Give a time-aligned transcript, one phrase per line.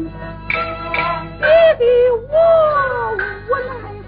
[0.00, 1.44] 你
[1.78, 1.84] 的
[2.30, 3.16] 我
[3.48, 3.99] 无奈。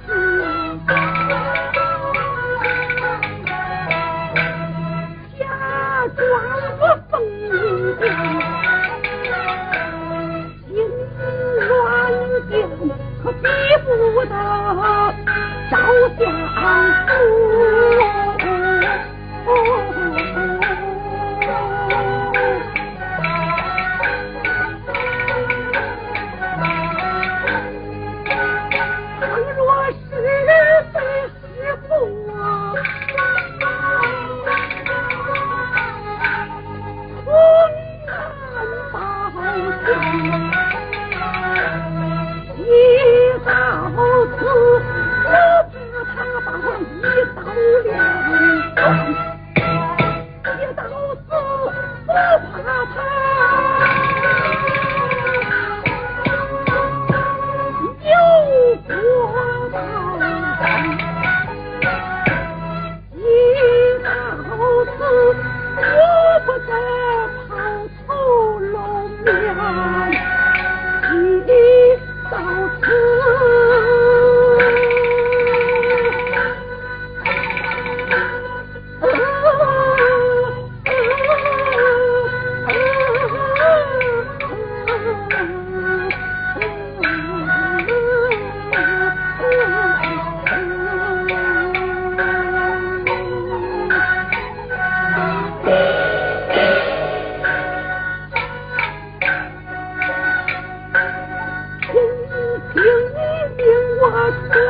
[104.25, 104.62] Oh.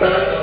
[0.00, 0.35] Bye.